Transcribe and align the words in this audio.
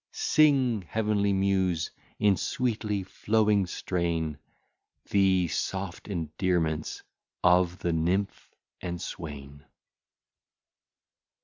Sing, 0.11 0.81
heavenly 0.89 1.31
Muse, 1.31 1.91
in 2.17 2.35
sweetly 2.35 3.03
flowing 3.03 3.67
strain, 3.67 4.39
The 5.11 5.47
soft 5.49 6.07
endearments 6.07 7.03
of 7.43 7.77
the 7.77 7.93
nymph 7.93 8.49
and 8.81 8.99
swain. 8.99 9.63